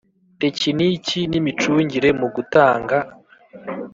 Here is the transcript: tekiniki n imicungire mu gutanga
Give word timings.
tekiniki 0.41 1.19
n 1.31 1.33
imicungire 1.39 2.09
mu 2.19 2.27
gutanga 2.35 2.97